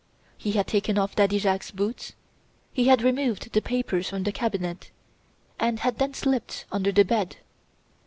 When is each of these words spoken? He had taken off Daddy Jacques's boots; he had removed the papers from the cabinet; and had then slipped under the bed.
He 0.35 0.53
had 0.53 0.65
taken 0.65 0.97
off 0.97 1.13
Daddy 1.13 1.37
Jacques's 1.37 1.69
boots; 1.69 2.13
he 2.73 2.87
had 2.87 3.03
removed 3.03 3.53
the 3.53 3.61
papers 3.61 4.09
from 4.09 4.23
the 4.23 4.31
cabinet; 4.31 4.89
and 5.59 5.81
had 5.81 5.99
then 5.99 6.15
slipped 6.15 6.65
under 6.71 6.91
the 6.91 7.05
bed. 7.05 7.35